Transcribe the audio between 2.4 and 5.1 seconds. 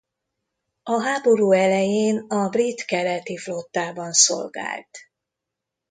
brit Keleti Flottában szolgált.